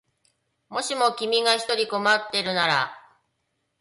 [0.69, 2.91] もしも君が一人困ってるなら